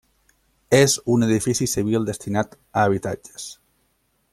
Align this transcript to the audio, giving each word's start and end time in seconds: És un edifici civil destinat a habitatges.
És 0.77 0.95
un 1.17 1.25
edifici 1.27 1.69
civil 1.75 2.09
destinat 2.11 2.57
a 2.59 2.89
habitatges. 2.89 3.51